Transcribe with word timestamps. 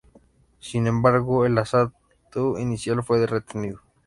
Sin 0.57 0.87
embargo, 0.87 1.45
el 1.45 1.59
asalto 1.59 2.57
inicial 2.57 3.03
fue 3.03 3.23
retenido. 3.27 3.81